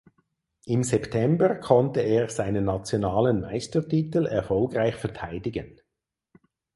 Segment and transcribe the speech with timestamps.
[0.65, 5.79] Im September konnte er seinen nationalen Meistertitel erfolgreich verteidigen.